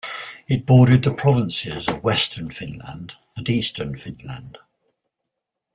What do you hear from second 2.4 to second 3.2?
Finland